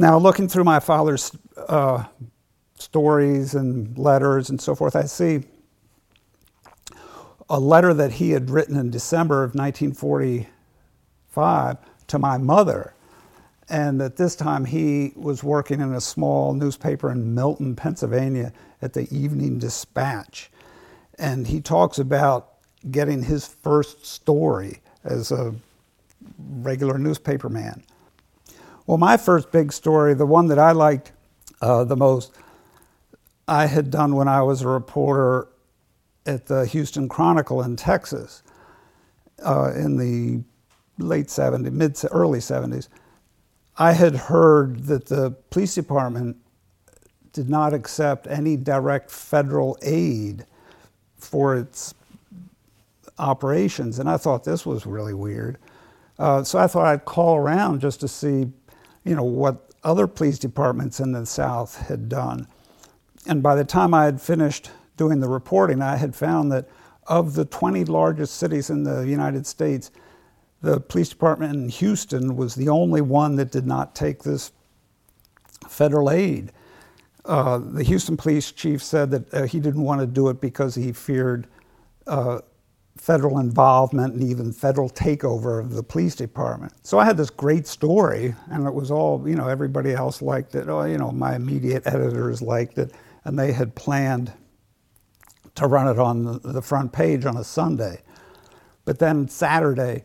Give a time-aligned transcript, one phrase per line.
[0.00, 2.04] Now, looking through my father's uh,
[2.78, 5.42] stories and letters and so forth, I see
[7.50, 11.76] a letter that he had written in December of 1945
[12.06, 12.94] to my mother.
[13.68, 18.94] And at this time, he was working in a small newspaper in Milton, Pennsylvania, at
[18.94, 20.50] the Evening Dispatch.
[21.18, 22.52] And he talks about
[22.90, 25.54] getting his first story as a
[26.38, 27.84] regular newspaper man.
[28.90, 31.12] Well, my first big story, the one that I liked
[31.62, 32.32] uh, the most,
[33.46, 35.46] I had done when I was a reporter
[36.26, 38.42] at the Houston Chronicle in Texas
[39.46, 40.42] uh, in the
[40.98, 42.88] late 70s, mid early 70s.
[43.76, 46.38] I had heard that the police department
[47.32, 50.46] did not accept any direct federal aid
[51.16, 51.94] for its
[53.20, 55.58] operations, and I thought this was really weird.
[56.20, 58.52] Uh, so I thought I'd call around just to see,
[59.04, 62.46] you know, what other police departments in the South had done.
[63.26, 66.68] And by the time I had finished doing the reporting, I had found that
[67.06, 69.90] of the 20 largest cities in the United States,
[70.62, 74.52] the police department in Houston was the only one that did not take this
[75.68, 76.52] federal aid.
[77.24, 80.74] Uh, the Houston police chief said that uh, he didn't want to do it because
[80.74, 81.46] he feared
[82.06, 82.40] uh,
[82.96, 86.72] federal involvement and even federal takeover of the police department.
[86.82, 90.54] So I had this great story, and it was all, you know, everybody else liked
[90.54, 90.68] it.
[90.68, 92.92] Oh, you know, my immediate editors liked it,
[93.24, 94.32] and they had planned
[95.54, 98.02] to run it on the front page on a Sunday.
[98.84, 100.04] But then Saturday,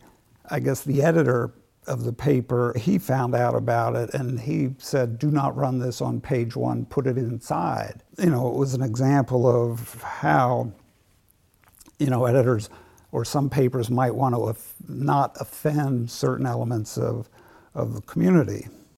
[0.50, 1.54] I guess the editor
[1.88, 6.02] of the paper, he found out about it and he said, do not run this
[6.02, 8.02] on page one, put it inside.
[8.18, 10.72] You know, it was an example of how,
[12.00, 12.70] you know, editors
[13.12, 14.40] or some papers might want to
[14.88, 17.30] not offend certain elements of,
[17.76, 18.68] of the community.